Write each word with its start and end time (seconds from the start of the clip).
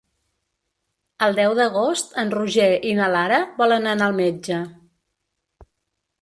El 1.27 1.35
deu 1.39 1.53
d'agost 1.59 2.15
en 2.21 2.33
Roger 2.35 2.69
i 2.93 2.95
na 3.01 3.11
Lara 3.17 3.39
volen 3.61 3.87
anar 3.93 4.09
al 4.09 4.19
metge. 4.23 4.59